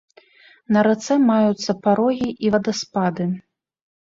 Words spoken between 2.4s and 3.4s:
і вадаспады.